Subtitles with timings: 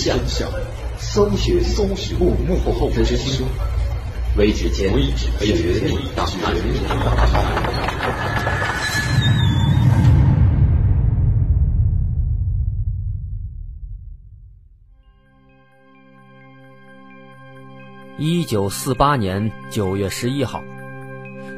[0.00, 0.48] 相，
[0.98, 3.46] 搜寻搜寻幕幕后真相，
[4.36, 4.90] 微指尖
[5.40, 6.54] 绝密档案。
[18.18, 20.62] 一九四八年九月十一号，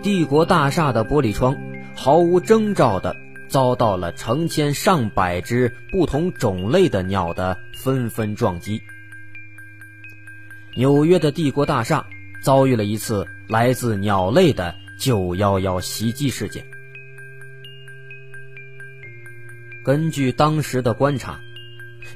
[0.02, 1.56] 帝国大厦的玻璃窗
[1.96, 3.14] 毫无征兆地
[3.52, 8.82] 遭到了成千上百只不同种类的鸟的纷纷撞击。
[10.74, 12.06] 纽约的帝国大厦
[12.42, 16.64] 遭遇了一次来自鸟类的九幺幺袭击事件。
[19.84, 21.38] 根据当时的观察，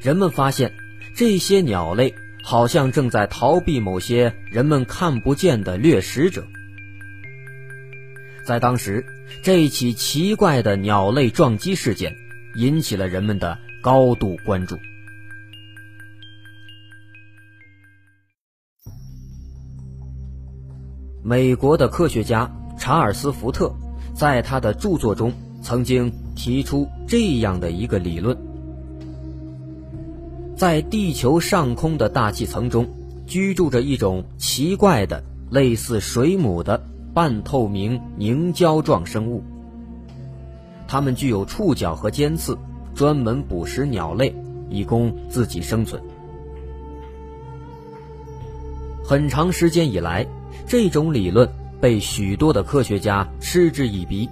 [0.02, 0.72] 人们发现
[1.14, 2.14] 这些鸟类。
[2.48, 6.46] 好像正在逃避某些人们看不见的掠食者。
[8.46, 9.04] 在当时，
[9.42, 12.14] 这起奇怪的鸟类撞击事件
[12.54, 14.76] 引起了人们的高度关注。
[21.24, 23.74] 美国的科学家查尔斯·福特
[24.14, 28.38] 在他的著作中曾经提出这样的一个理论。
[30.54, 32.88] 在地球上空的大气层中，
[33.26, 36.80] 居住着一种奇怪的、类似水母的
[37.16, 39.42] 半透明凝胶状生物。
[40.86, 42.58] 它们具有触角和尖刺，
[42.94, 44.34] 专门捕食鸟类，
[44.68, 46.02] 以供自己生存。
[49.02, 50.26] 很长时间以来，
[50.66, 51.48] 这种理论
[51.80, 54.28] 被许多的科学家嗤之以鼻，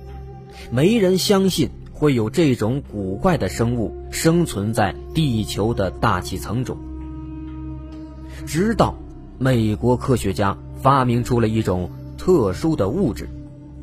[0.70, 1.70] 没人相信。
[1.90, 6.76] 会有这种古怪的生物生存在地球的大气层中，
[8.44, 8.96] 直到
[9.38, 11.88] 美国科学家发明出了一种
[12.24, 13.28] 特殊的物质，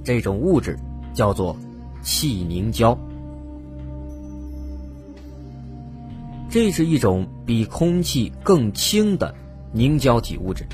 [0.03, 0.75] 这种物质
[1.13, 1.55] 叫做
[2.01, 2.97] 气凝胶。
[6.49, 9.35] 这是一种比空气更轻的
[9.71, 10.65] 凝胶体物质，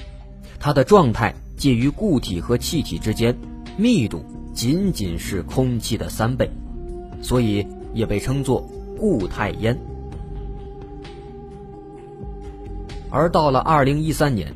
[0.62, 3.38] 它的状态介于固体和气体之间，
[3.76, 4.24] 密度
[4.54, 6.50] 仅仅是空气的三倍。
[7.22, 8.62] 所以也被称作
[8.98, 9.78] 固态烟。
[13.10, 14.54] 而到了二零一三年，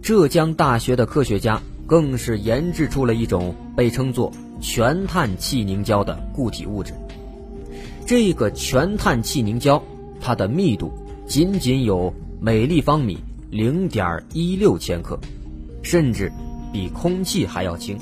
[0.00, 6.92] 浙江大学的科学家更是研制出了一种被称作全碳气凝胶的固体物质。
[8.06, 9.82] 这个全碳气凝胶，
[10.20, 10.92] 它的密度
[11.26, 13.18] 仅仅有每立方米
[13.50, 15.18] 零点一六千克，
[15.82, 16.30] 甚至
[16.72, 17.98] 比空气还要轻。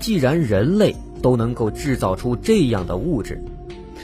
[0.00, 3.42] 既然人类都能够制造出这样的物质，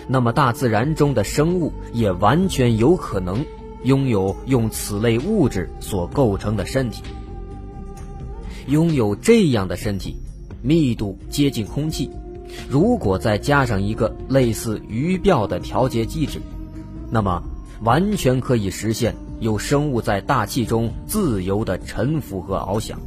[0.06, 3.42] 那么大自然中的生物也完全有可能
[3.84, 7.03] 拥有用此类物质所构成的身体。
[8.67, 10.17] 拥有这样的身体，
[10.62, 12.11] 密度接近空气，
[12.69, 16.41] 如果再加上一个类似鱼鳔的调节机制，
[17.11, 17.43] 那么
[17.83, 22.99] 完全可以实现有生物在大气中自由的沉浮和翱翔。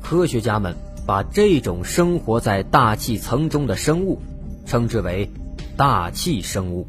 [0.00, 0.74] 科学家们。
[1.08, 4.20] 把这种生活在大气层中的生物
[4.66, 5.30] 称之为
[5.74, 6.86] 大气生物。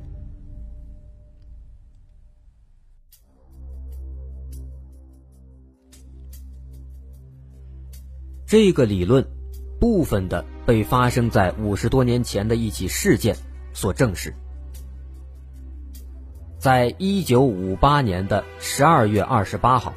[8.49, 9.23] 这个理论
[9.79, 13.35] 部分的被发生在五十多年前的一起事件
[13.73, 14.33] 所证实。
[16.57, 19.93] 在一九五八年的十二月二十八号，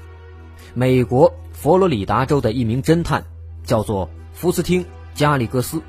[0.74, 3.24] 美国佛罗里达州的一名侦探。
[3.64, 4.82] 叫做福斯汀·
[5.14, 5.80] 加里戈斯，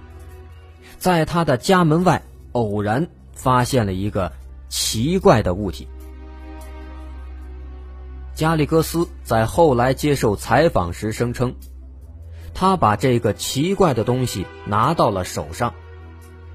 [1.00, 4.31] 在他的家门外偶然发现了一个
[4.69, 5.88] 奇怪的物体。
[8.36, 11.56] 加里戈斯在后来接受采访时声称，
[12.53, 15.73] 他把这个奇怪的东西拿到了手上，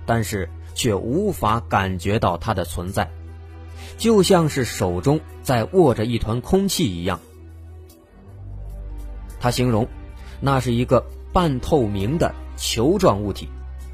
[0.06, 3.10] 但是却无法感觉到它的存在，
[3.96, 7.20] 就像是手中在握着一团空气一样。
[9.40, 9.88] 他形容。
[10.40, 13.48] 那是一个半透明的球状物体，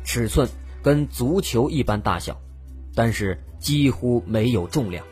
[0.04, 0.46] 尺寸
[0.82, 2.38] 跟足球一般大小，
[2.94, 5.02] 但是几乎没有重量。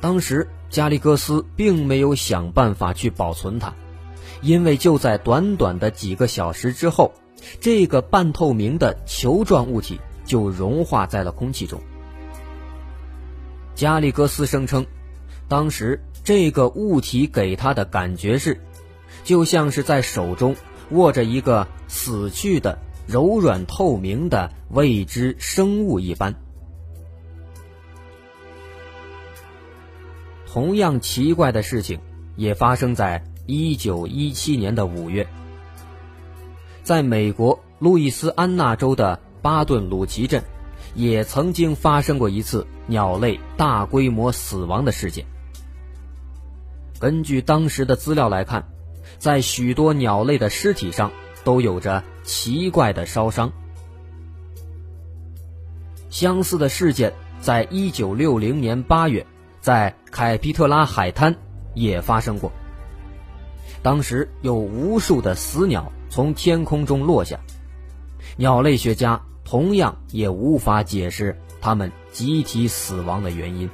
[0.00, 3.74] 当时加利戈斯并没有想办法去保存它，
[4.42, 7.14] 因为就在短短的几个小时之后，
[7.60, 11.80] 这个半透明的球状物体就融化在了空气中。
[13.74, 14.84] 加利戈斯声称，
[15.48, 16.02] 当时。
[16.24, 18.60] 这个物体给他的感觉是，
[19.24, 20.54] 就像是在手中
[20.92, 22.78] 握着一个死去的、
[23.08, 26.36] 柔软透明的未知生物一般。
[30.46, 31.98] 同样奇怪的事情
[32.36, 35.26] 也发生在一九一七年的五月，
[36.84, 40.44] 在美国路易斯安那州的巴顿鲁奇镇，
[40.94, 45.26] 也曾经发生过一次鸟类大规模死亡的事件。
[47.00, 48.68] 根据当时的资料来看，
[49.18, 51.10] 在许多鸟类的尸体上
[51.42, 53.52] 都有着奇怪的烧伤。
[56.10, 59.26] 相似的事件在一九六零年八月，
[59.60, 61.34] 在凯皮特拉海滩
[61.74, 62.52] 也发生过。
[63.82, 67.36] 当时有无数的死鸟从天空中落下，
[68.36, 73.68] 鸟类学家同样也无法解释它们集体死亡的原因。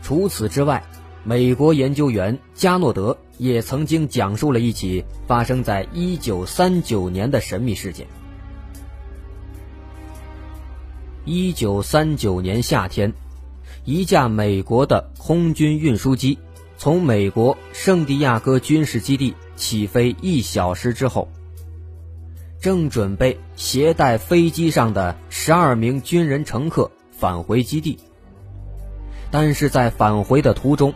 [0.00, 0.82] 除此之外，
[1.22, 8.06] 美国研究员加诺德也曾经讲述了一起发生在1939年的神秘事件。
[11.26, 13.12] 1939年夏天。
[13.84, 16.38] 一架美国的空军运输机
[16.78, 21.28] 从美国圣地亚哥军事基地起飞一小时之后，
[22.60, 27.98] 正准备携带飞机上的十二名军人乘客返回基地。
[29.30, 30.94] 但是在返回的途中，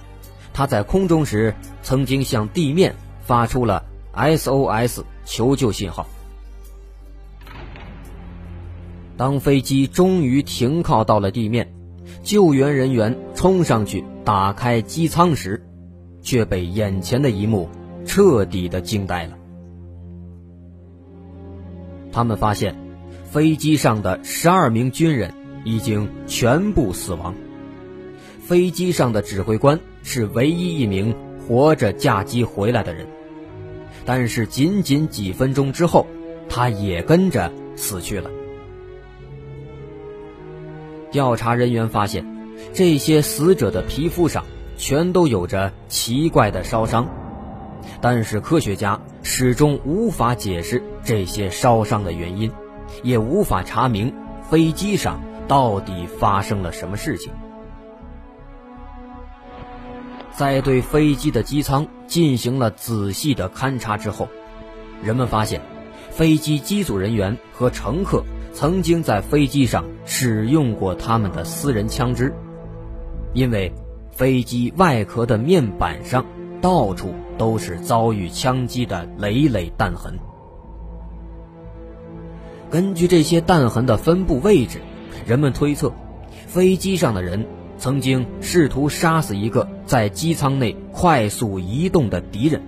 [0.54, 3.84] 他在空中时曾经向地面发出了
[4.14, 6.06] SOS 求救信号。
[9.18, 11.74] 当飞机终于停靠到了地面。
[12.22, 15.64] 救援人员冲上去打开机舱时，
[16.22, 17.68] 却被眼前的一幕
[18.04, 19.36] 彻底的惊呆了。
[22.10, 22.74] 他们发现，
[23.24, 25.32] 飞机上的十二名军人
[25.64, 27.34] 已经全部死亡。
[28.40, 31.14] 飞机上的指挥官是唯一一名
[31.46, 33.06] 活着驾机回来的人，
[34.06, 36.06] 但是仅仅几分钟之后，
[36.48, 38.30] 他也跟着死去了。
[41.10, 42.26] 调查人员发现，
[42.74, 44.44] 这些死者的皮肤上
[44.76, 47.08] 全都有着奇怪的烧伤，
[48.00, 52.52] 但是科学家始终无法解释这些烧伤的原因，
[53.02, 54.14] 也无法查明
[54.50, 57.32] 飞机上到底发生了什么事情。
[60.32, 64.28] 在对飞机的机舱进行了仔细的勘察之后，
[65.02, 65.60] 人们发现，
[66.10, 68.22] 飞机机组人员和乘客。
[68.58, 72.34] 曾经在飞机上使用过他们的私人枪支，
[73.32, 73.72] 因为
[74.10, 76.26] 飞机外壳的面板上
[76.60, 80.18] 到处都是遭遇枪击的累累弹痕。
[82.68, 84.80] 根据这些弹痕的分布位置，
[85.24, 85.92] 人们推测，
[86.48, 87.46] 飞机上的人
[87.76, 92.60] 曾经试图杀死一个在机舱内快速移动的敌人，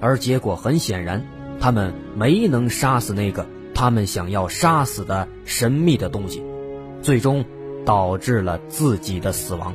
[0.00, 1.24] 而结果很显然，
[1.60, 3.46] 他们没能杀死那个。
[3.80, 6.44] 他们想要杀死的神秘的东西，
[7.00, 7.42] 最终
[7.86, 9.74] 导致了自己的死亡。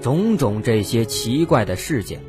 [0.00, 2.20] 种种这些奇怪的事件，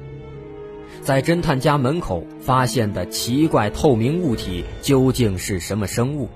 [1.01, 6.29] 在侦探家门口发现的奇怪透明物体究竟是什么生物？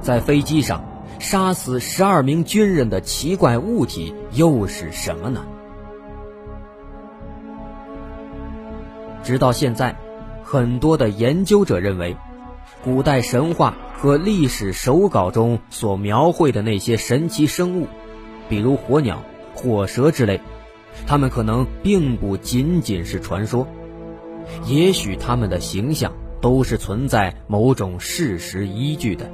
[0.00, 0.84] 在飞机上
[1.20, 5.46] 杀死十二名军人的奇怪物体又是什么呢？
[9.22, 9.94] 直到现在。
[10.48, 12.16] 很多的研究者认为，
[12.84, 17.88] 古代神话和历史手稿中所描绘的那些神奇生物，
[18.48, 19.24] 比如火鸟、
[19.56, 20.40] 火蛇之类，
[21.04, 23.66] 它们可能并不仅仅是传说，
[24.66, 29.28] 也许它们的形象都是存在某种事实依据的。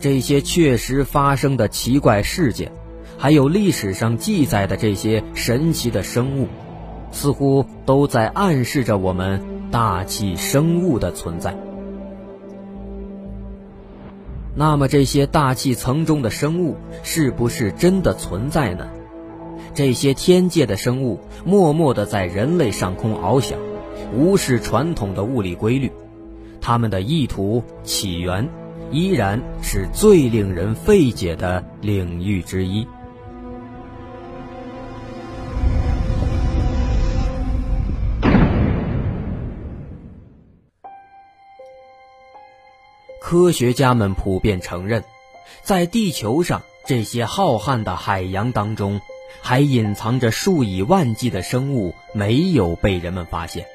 [0.00, 2.72] 这些确实发生的奇怪事件，
[3.16, 6.48] 还有历史上记载的这些神奇的生物。
[7.16, 11.56] 似乎都在暗示着我们大气生物的存在。
[14.54, 18.86] 那么，这些大气层中的生物是不是真的存在呢？
[19.72, 23.58] 这些天界的生物默默地在人类上空翱翔，
[24.14, 25.90] 无视传统的物理规律，
[26.60, 28.46] 他们的意图起源
[28.90, 32.86] 依然是最令人费解的领域之一。
[43.28, 45.02] 科学家们普遍承认，
[45.60, 49.00] 在地球上这些浩瀚的海洋当中，
[49.42, 53.66] 还隐藏着数以万计的生物没有被人们发现。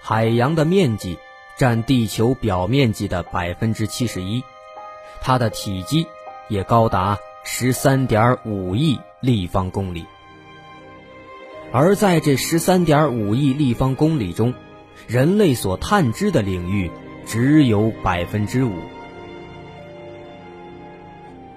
[0.00, 1.18] 海洋的面积
[1.58, 4.42] 占地球表面积的百分之七十一，
[5.20, 6.06] 它的体积
[6.48, 10.06] 也高达十三点五亿立方公里。
[11.70, 14.54] 而在这十三点五亿立方公里中，
[15.06, 16.90] 人类所探知的领域。
[17.28, 18.72] 只有百分之五，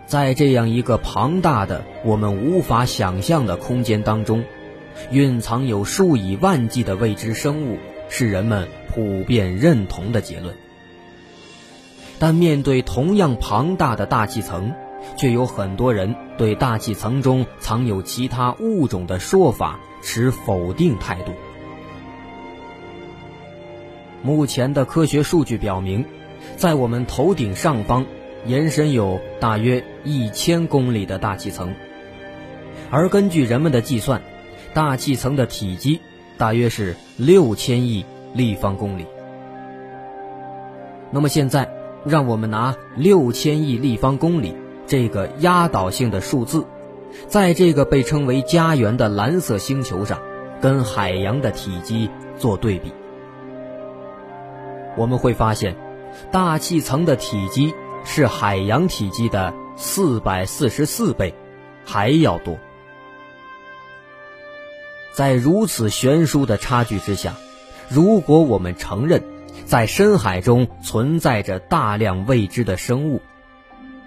[0.06, 4.44] 在这样一个庞大的、我们无法想象的空间当中，
[5.12, 7.78] 蕴藏有数以万计的未知生物，
[8.10, 10.54] 是人们普遍认同的结论。
[12.20, 14.74] 但面对同样庞大的大气层，
[15.16, 21.32] 却有很多人对大气层中藏有其他物种的说法持否定态度。
[24.24, 26.06] 目前的科学数据表明，
[26.56, 28.06] 在我们头顶上方
[28.46, 31.74] 延伸有大约一千公里的大气层，
[32.90, 34.22] 而根据人们的计算，
[34.74, 36.00] 大气层的体积
[36.38, 39.06] 大约是六千亿立方公里。
[41.12, 41.70] 那么现在，
[42.06, 44.56] 让我们拿六千亿立方公里
[44.88, 46.66] 这个压倒性的数字，
[47.28, 50.20] 在这个被称为家园的蓝色星球上，
[50.62, 52.94] 跟海洋的体积做对比。
[54.98, 55.76] 我们会发现，
[56.32, 61.34] 大气层的体积是海洋体积的四百四十四倍，
[61.86, 62.58] 还要多。
[65.14, 67.36] 在如此悬殊的差距之下，
[67.90, 69.24] 如果我们承认
[69.66, 73.22] 在深海中存在着大量未知的生物，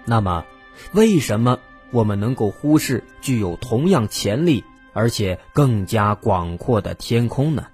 [0.03, 0.45] 那么，
[0.91, 1.59] 为什么
[1.91, 4.63] 我们能够忽视具有同样潜力
[4.93, 7.67] 而且更加广阔的天空呢？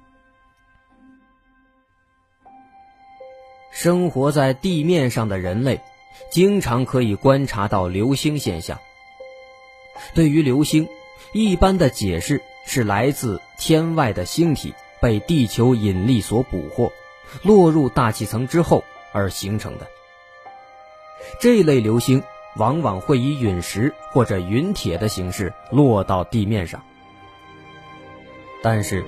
[3.82, 5.82] 生活在地面上的人类，
[6.30, 8.78] 经常可以观察到流星现象。
[10.14, 10.88] 对于流星，
[11.34, 16.94] 一般的解释是来自天外的星体被地球引力所捕获，
[17.42, 18.84] 落入大气层之后
[19.14, 19.88] 而形成的。
[21.40, 22.22] 这类流星
[22.58, 26.84] 往往会以陨石或者陨铁的形式落到地面上。
[28.62, 29.04] 但是，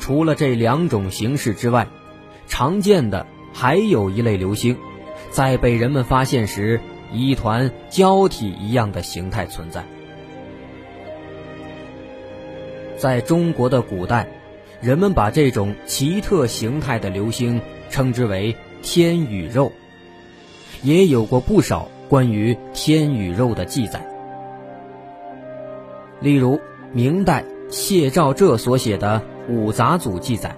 [0.00, 1.86] 除了这两种形式之外，
[2.48, 3.26] 常见的。
[3.58, 4.76] 还有一类流星，
[5.30, 6.78] 在被人们发现时，
[7.10, 9.82] 以一团胶体一样的形态存在。
[12.98, 14.28] 在中国的古代，
[14.82, 17.58] 人们把这种奇特形态的流星
[17.88, 19.72] 称之为“天宇肉”，
[20.84, 24.06] 也有过不少关于天宇肉的记载。
[26.20, 26.60] 例如，
[26.92, 30.54] 明代谢兆浙所写的《五杂组》记载。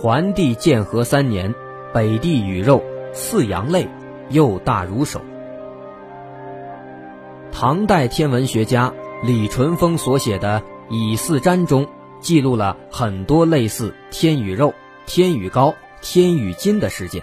[0.00, 1.52] 桓帝建和三年，
[1.92, 2.80] 北地与肉
[3.12, 3.88] 似羊类，
[4.30, 5.20] 又大如手。
[7.50, 11.88] 唐代天文学家李淳风所写的《以四占》中，
[12.20, 14.72] 记录了很多类似天与肉、
[15.04, 17.20] 天羽膏、天与金的事件，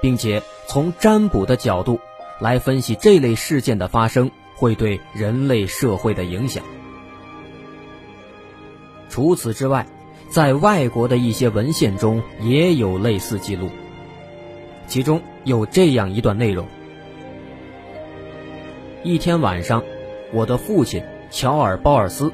[0.00, 2.00] 并且从占卜的角度
[2.40, 6.64] 来分析这类事件的发生会对人类社会的影响。
[9.10, 9.86] 除此之外。
[10.34, 13.70] 在外国的一些文献中也有类似记录，
[14.88, 16.66] 其中有这样一段内容：
[19.04, 19.84] 一天晚上，
[20.32, 22.32] 我的父亲乔尔·鲍尔斯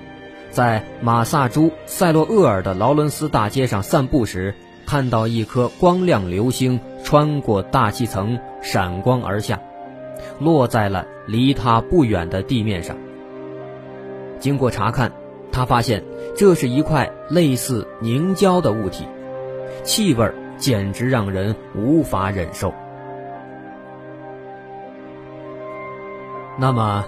[0.50, 4.54] 在马萨诸塞洛厄尔的劳伦斯大街上散步时，
[4.86, 9.60] 看到一颗光亮流星穿过大气层闪光而下，
[10.38, 12.96] 落在了离他不远的地面上。
[14.38, 15.12] 经过查看。
[15.52, 16.04] 他发现
[16.40, 19.06] 这是一块类似凝胶的物体，
[19.84, 22.72] 气味简直让人无法忍受。
[26.58, 27.04] 那么，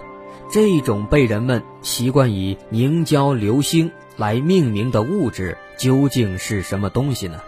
[0.50, 7.40] 这种被人们习惯以凝胶流星来命名的物质究竟是什么东西呢？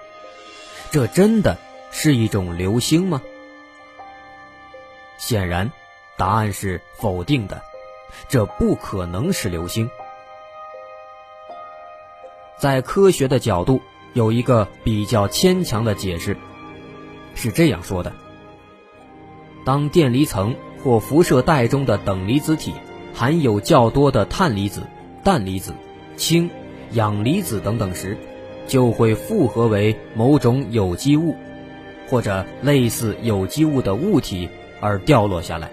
[0.90, 1.58] 这真的
[1.90, 3.20] 是一种流星吗？
[5.18, 5.70] 显然，
[6.16, 7.60] 答案是否定的，
[8.26, 9.90] 这不可能是流星。
[12.64, 13.82] 在科学的角度，
[14.14, 16.34] 有一个比较牵强的解释，
[17.34, 18.10] 是这样说的：
[19.66, 22.72] 当电离层或辐射带中的等离子体
[23.12, 24.82] 含有较多的碳离子、
[25.22, 25.74] 氮离子、
[26.16, 26.48] 氢、
[26.92, 28.16] 氧离子等等时，
[28.66, 31.36] 就会复合为某种有机物，
[32.08, 34.48] 或者类似有机物的物体
[34.80, 35.70] 而掉落下来。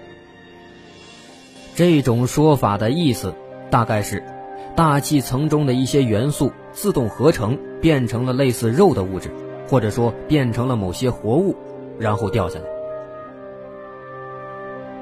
[1.74, 3.34] 这种说法的意思
[3.70, 4.22] 大概是，
[4.76, 6.52] 大气层中的一些元素。
[6.72, 9.30] 自动合成变成了类似肉的物质，
[9.68, 11.54] 或者说变成了某些活物，
[11.98, 12.64] 然后掉下来。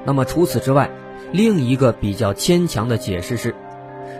[0.03, 0.89] 那么除此之外，
[1.31, 3.55] 另一个比较牵强的解释是，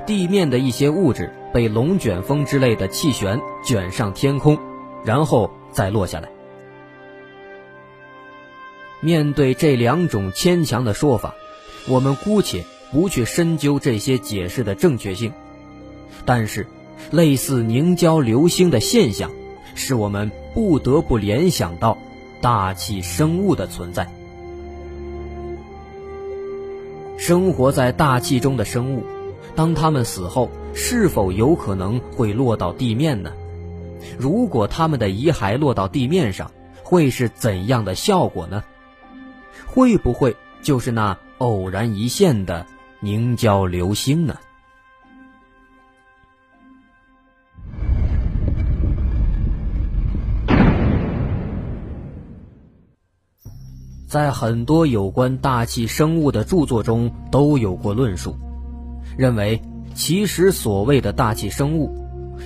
[0.05, 4.57] 地面的一些物质被龙卷风之类的气旋卷上天空，
[5.03, 6.29] 然后再落下来。
[8.99, 11.33] 面对这两种牵强的说法，
[11.87, 15.33] 我们姑且不去深究这些解释的正确性，
[16.25, 16.65] 但是。
[17.09, 19.31] 类似凝胶流星的现象，
[19.73, 21.97] 使我们不得不联想到
[22.39, 24.07] 大气生物的存在。
[27.17, 29.03] 生活在大气中的生物，
[29.55, 33.31] 当它们死后是否有可能会落到地面呢？
[34.17, 36.51] 如果它们的遗骸落到地面上，
[36.83, 38.63] 会是怎样的效果呢？
[39.67, 42.65] 会不会就是那偶然一现的
[42.99, 44.35] 凝胶流星呢？
[54.11, 58.35] 在很多有关大气生物的著作中都有过论述，
[59.17, 59.61] 认为
[59.95, 61.89] 其实所谓的大气生物，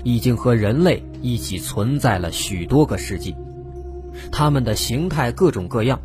[0.03, 3.35] 已经和人类一起存在了许多个世纪，
[4.31, 5.99] 它们的形态各种各样，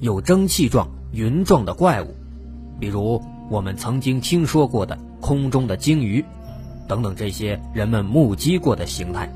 [0.00, 2.08] 有蒸汽状、云状的怪物，
[2.80, 6.24] 比如我们曾经听说过的空中的鲸鱼，
[6.88, 9.32] 等等这些人们目击过的形态，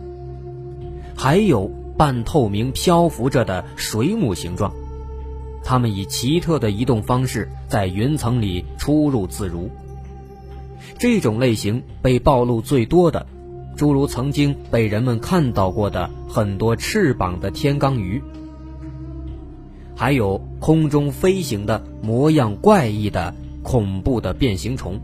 [1.17, 4.73] 还有半透明漂浮着的水母形状。
[5.65, 9.71] 它们以奇特的移动方式在云层里出入自如。
[10.99, 13.27] 这种类型被暴露最多的，
[13.77, 18.23] 诸如曾经被人们看到过的很多翅膀的天罡鱼，
[19.97, 25.01] 还有空中飞行的模样怪异的恐怖的变形虫，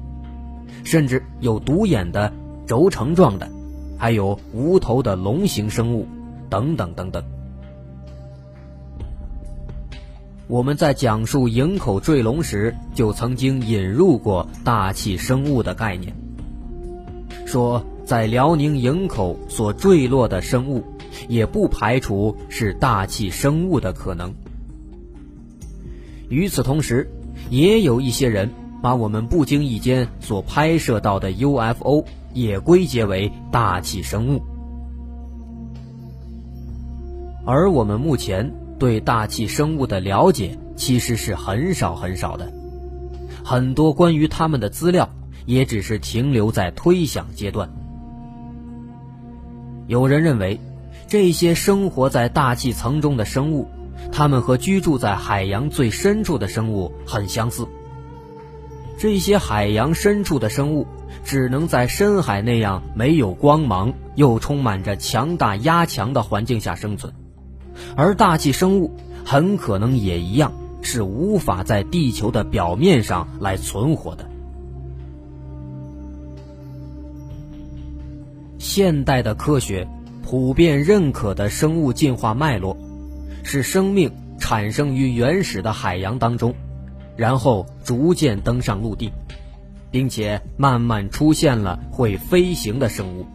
[0.84, 2.32] 甚至有独眼的
[2.66, 3.48] 轴承状的，
[3.96, 6.06] 还有无头的龙形生物，
[6.50, 7.24] 等等等等。
[10.48, 16.14] 我们在讲述营口坠龙时，就曾经引入过大气生物的概念，
[17.44, 20.82] 说在辽宁营口所坠落的生物，
[21.28, 24.32] 也不排除是大气生物的可能。
[26.30, 27.10] 与此同时，
[27.50, 34.40] 也有一些人把我们不经意间所拍摄到的 UFO 也归结为大气生物，
[37.44, 38.50] 而我们目前。
[38.78, 42.52] 对大气生物的了解其实是很少很少的，
[43.44, 45.08] 很多关于它们的资料
[45.46, 47.68] 也只是停留在推想阶段。
[49.86, 50.60] 有人认为，
[51.06, 53.66] 这些生活在大气层中的生物，
[54.12, 57.66] 它们和居住在海洋最深处的生物很相似。
[58.98, 60.86] 这些海洋深处的生物
[61.24, 67.12] 只能在深海那样没有光芒又充满着强大压强的环境下生存。
[67.96, 74.28] 而大气生物很可能也一样，是无法在地球的表面上来存活的。
[78.58, 79.88] 现代的科学
[80.22, 82.76] 普遍认可的生物进化脉络，
[83.42, 86.54] 是生命产生于原始的海洋当中，
[87.16, 89.10] 然后逐渐登上陆地，
[89.90, 93.26] 并且慢慢出现了会飞行的生物。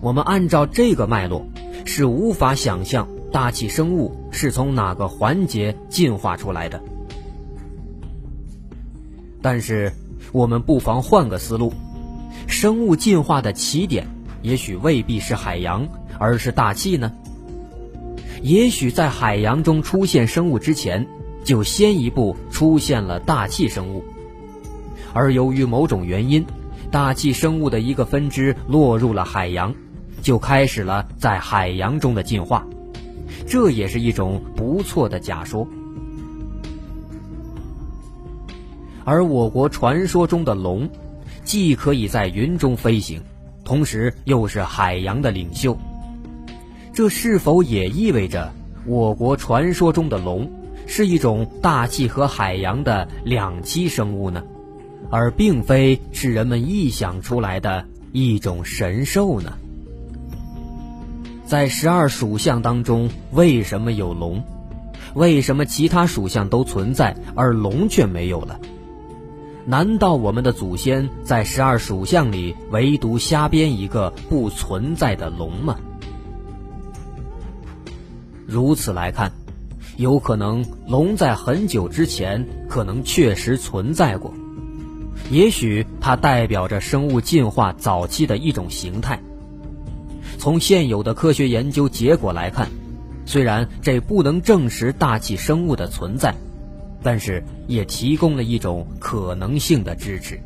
[0.00, 1.46] 我们按照这个脉络。
[1.86, 6.82] 是无法想象大气生物是从哪个环节进化出来的。
[9.40, 9.92] 但是，
[10.32, 11.72] 我们不妨换个思路：
[12.46, 14.06] 生物进化的起点
[14.42, 17.12] 也许未必是海洋，而是大气呢？
[18.42, 21.06] 也许在海洋中出现生物之前，
[21.44, 24.04] 就先一步出现了大气生物，
[25.12, 26.44] 而由于某种原因，
[26.90, 29.74] 大气生物的一个分支落入了海洋。
[30.26, 32.66] 就开始了在海洋中的进化，
[33.46, 35.68] 这也是一种不错的假说。
[39.04, 40.90] 而我国传说中的龙，
[41.44, 43.22] 既可以在云中飞行，
[43.64, 45.78] 同时又是海洋的领袖，
[46.92, 48.52] 这是否也意味着
[48.84, 50.50] 我国传说中的龙
[50.88, 54.42] 是一种大气和海洋的两栖生物呢？
[55.08, 59.56] 而并非是人们臆想出来的一种神兽呢？
[61.46, 64.42] 在十二属相当中，为什么有龙？
[65.14, 68.58] 为什么其他属相都存在，而龙却没有了？
[69.64, 75.76] 难道我们的祖先在十二属相里唯独瞎编一个不存在的龙吗？
[78.44, 79.30] 如此来看，
[79.96, 84.34] 有可能龙在很久之前可能确实存在过，
[85.30, 89.20] 也许它代表着生物进化早期的一种形态。
[90.46, 92.70] 从现有的科学研究结果来看，
[93.24, 96.32] 虽然这不能证实大气生物的存在，
[97.02, 100.40] 但是也提供了一种可能性的支持。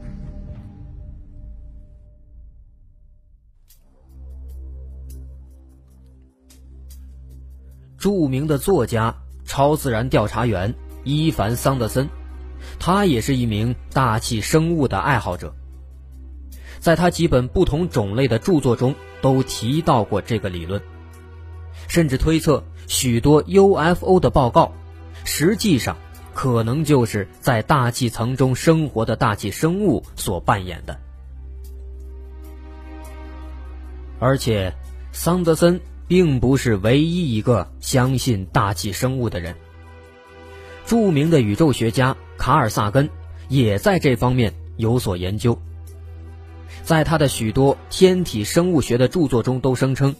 [7.98, 12.08] 著名的作家、超自然调查员伊凡·桑德森，
[12.78, 15.54] 他也是一名大气生物的爱好者。
[16.78, 20.80] 在他几本不同种类的著作中，都提到过这个理论，
[21.88, 24.72] 甚至推测许多 UFO 的报告，
[25.24, 25.96] 实际上
[26.34, 30.98] 可能就是在大气层中生活的大气生物所扮演的。
[34.18, 34.74] 而且，
[35.12, 39.54] 桑德森并不是唯一一个相信大气生物的人。
[40.86, 43.08] 著名的宇宙学家卡尔萨根
[43.48, 45.56] 也在这方面有所研究。
[46.90, 50.16] 在他的许多天体生物学的著作中，都声称，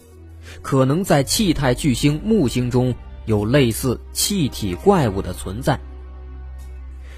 [0.61, 5.77] 可能在气态巨星木星中有类似气体怪物的存在。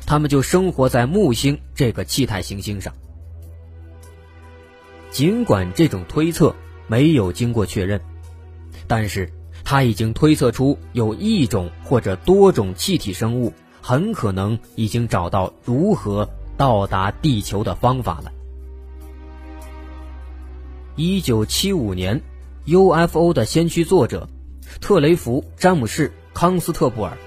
[0.07, 2.95] 他们就生活在木星这个气态行星上。
[5.11, 6.55] 尽管这种推测
[6.87, 8.01] 没有经过确认，
[8.87, 9.31] 但是
[9.63, 18.31] 他已经推测出有一种或者多种气体生物很可能已经找到如何到达地球的方法了。
[20.95, 22.21] 一九七五年
[22.65, 24.29] ，UFO 的先驱作者
[24.79, 27.17] 特雷弗·詹姆士·康斯特布尔，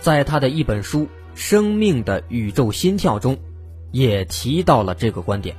[0.00, 1.00] 在他的一本书
[1.34, 3.36] 《生命的宇宙心跳》中，
[3.90, 5.56] 也提到了这个观点。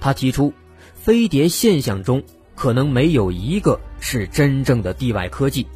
[0.00, 0.54] 他提出，
[0.94, 2.22] 飞碟现象中
[2.54, 5.66] 可能没有一个是真正的地外科技，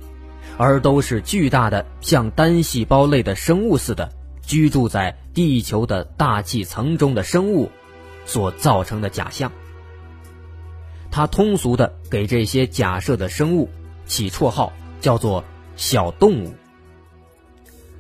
[0.57, 4.11] 而都是巨大的像单细胞类的生物似的
[4.41, 7.71] 居住在地球的大气层中的生物
[8.25, 9.53] 所造成的假象。
[11.11, 13.69] 他通俗的给这些假设的生物
[14.07, 15.45] 起绰号，叫做
[15.77, 16.55] “小动物”。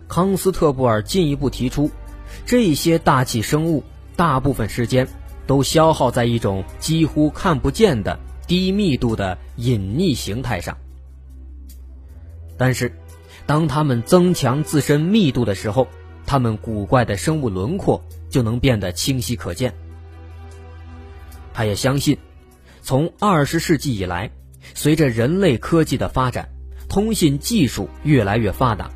[0.08, 1.90] 康斯特布尔进一步提出，
[2.46, 3.82] 这些大气生物
[4.16, 5.06] 大部分时间
[5.46, 10.76] 都消耗在一种几乎看不见的低密度的隐匿形态上。
[12.56, 12.92] 但是，
[13.46, 15.88] 当它们增强自身密度的时候，
[16.26, 19.74] 它们古怪的生物轮廓就能变得清晰可见。
[21.52, 22.16] 他也相信。
[22.82, 24.30] 从二十世纪以来，
[24.74, 26.48] 随着人类科技的发展，
[26.88, 28.90] 通信技术越来越发达，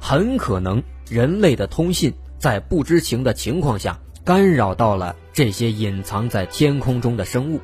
[0.00, 7.60] 很可能人类的通信在不知情的情况下干扰到了这些隐藏在天空中的生物，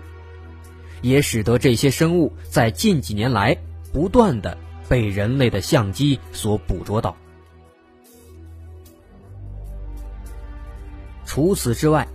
[1.01, 3.57] 也使得这些生物在近几年来
[3.93, 7.17] 不断的被人类的相机所捕捉到。
[11.25, 12.07] 除此之外，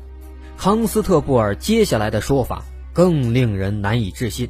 [0.57, 2.63] 康斯特布尔接下来的说法。
[2.97, 4.49] 更令人难以置信。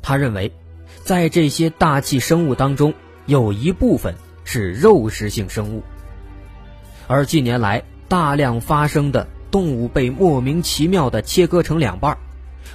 [0.00, 0.52] 他认为，
[1.02, 2.94] 在这些大气生物当中，
[3.26, 5.82] 有一部分是肉食性生物，
[7.08, 12.16] 而近年来大量发生的动物被莫名其妙的切割成两半，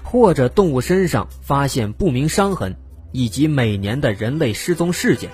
[0.04, 2.76] 或者动物身上发现不明伤痕，
[3.14, 5.30] 以及每年的人类失踪事件，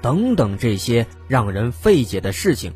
[0.00, 2.72] 等等这些让人费解的事情，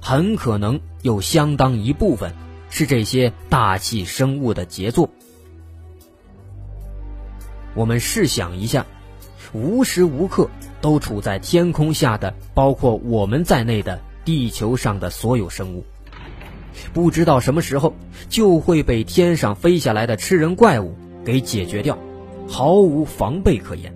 [0.00, 2.32] 很可能有相当一部分。
[2.74, 5.10] 是这些大气生物的杰作。
[7.74, 8.86] 我们试想一下，
[9.52, 10.48] 无时无刻
[10.80, 15.84] 都处在天空下的，包括我们在内的地球上的所有生物，
[16.94, 17.94] 不知道什么时候
[18.30, 20.94] 就会被天上飞下来的吃人怪物
[21.26, 21.98] 给解决掉，
[22.48, 23.94] 毫无防备可言。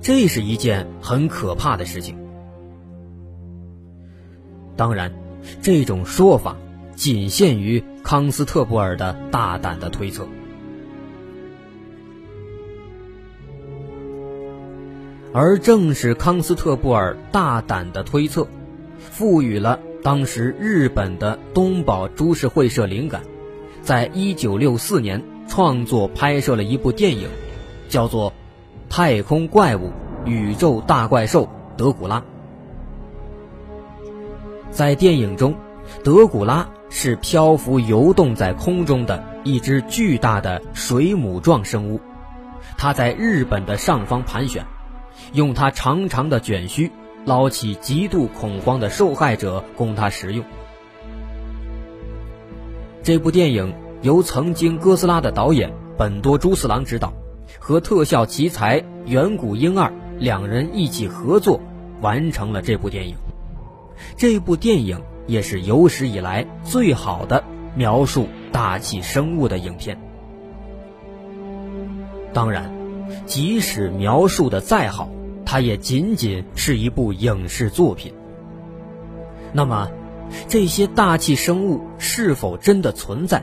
[0.00, 2.16] 这是一件很可怕的事情。
[4.76, 5.12] 当然，
[5.60, 6.56] 这种说法。
[6.94, 10.26] 仅限于康斯特布尔的大胆的推测，
[15.32, 18.46] 而正是康斯特布尔大胆的推测，
[18.98, 23.22] 赋予了当时日本的东宝株式会社灵感，
[23.82, 27.28] 在一九六四年创作拍摄了一部电影，
[27.88, 28.30] 叫做
[28.88, 29.92] 《太空怪物：
[30.24, 32.20] 宇宙大怪兽德古拉》。
[34.70, 35.54] 在电影中，
[36.02, 36.68] 德古拉。
[36.96, 42.00] 是漂浮游动在空中的一只巨大的水母状生物，
[42.78, 44.64] 它在日本的上方盘旋，
[45.32, 46.92] 用它长长的卷须
[47.24, 50.44] 捞起极度恐慌的受害者供它食用。
[53.02, 57.12] 这部电影由曾经哥斯拉的导演本多猪四郎执导，
[57.58, 61.60] 和特效奇才远古婴二两人一起合作
[62.00, 63.16] 完成了这部电影。
[64.16, 65.02] 这部电影。
[65.26, 69.98] 也是有史以来最好的描述大气生物的影片。
[72.32, 72.72] 当然，
[73.26, 75.08] 即使描述的再好，
[75.44, 78.12] 它也仅仅是一部影视作品。
[79.52, 79.90] 那么，
[80.48, 83.42] 这些大气生物是否真的存在？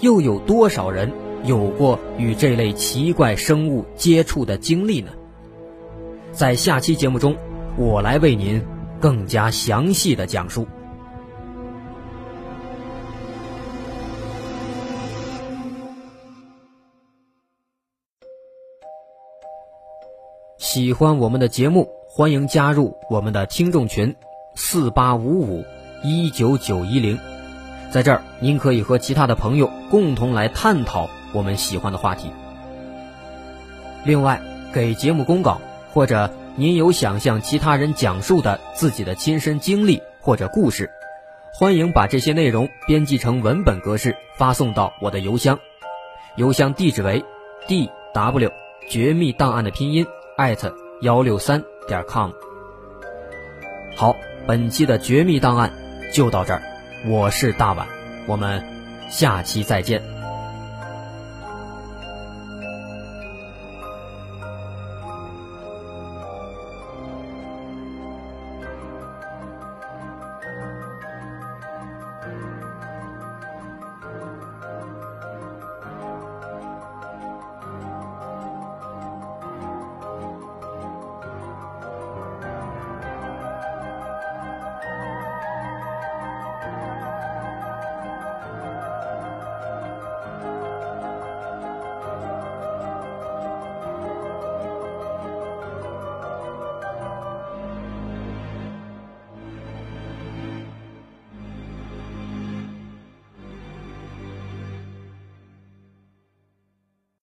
[0.00, 1.10] 又有多少人
[1.44, 5.12] 有过与这类奇怪生物接触的经历呢？
[6.32, 7.34] 在下期节目中，
[7.78, 8.62] 我来为您
[9.00, 10.66] 更加详细的讲述。
[20.72, 24.14] 喜欢我们的节目，欢迎加入我们的听众群：
[24.54, 25.64] 四八五五
[26.04, 27.18] 一九九一零，
[27.90, 32.30] 在这儿您可以和其他的朋友共同来探讨我们喜欢的话题。
[34.04, 34.40] 另外，
[34.72, 35.60] 给节目公稿
[35.92, 40.88] 或者您有想向其他人讲述的自己的亲身经历或者故事，
[41.52, 45.58] 欢迎把这些内容编辑成文本格式发送到我的邮箱，
[46.36, 47.24] 邮箱地址为
[47.66, 48.52] d w
[48.88, 50.06] 绝密档案的拼音
[50.40, 52.30] 艾特幺六三点 com。
[53.94, 55.70] 好，本期的绝密档案
[56.14, 56.62] 就到这儿，
[57.06, 57.86] 我是大碗，
[58.26, 58.64] 我们
[59.10, 60.19] 下期再见。